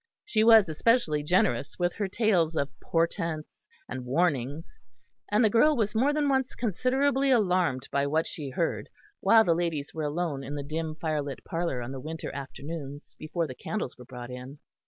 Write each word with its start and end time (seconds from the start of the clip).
She 0.25 0.43
was 0.43 0.67
especially 0.67 1.21
generous 1.21 1.77
with 1.77 1.93
her 1.97 2.07
tales 2.07 2.55
of 2.55 2.71
portents 2.79 3.67
and 3.87 4.03
warnings; 4.03 4.79
and 5.31 5.45
the 5.45 5.49
girl 5.51 5.77
was 5.77 5.93
more 5.93 6.11
than 6.11 6.27
once 6.27 6.55
considerably 6.55 7.29
alarmed 7.29 7.87
by 7.91 8.07
what 8.07 8.25
she 8.25 8.49
heard 8.49 8.89
while 9.19 9.43
the 9.43 9.53
ladies 9.53 9.93
were 9.93 10.01
alone 10.01 10.43
in 10.43 10.55
the 10.55 10.63
dim 10.63 10.95
firelit 10.95 11.43
parlour 11.43 11.83
on 11.83 11.91
the 11.91 11.99
winter 11.99 12.33
afternoons 12.33 13.15
before 13.19 13.45
the 13.45 13.53
candles 13.53 13.95
were 13.95 14.05
brought 14.05 14.31
in. 14.31 14.57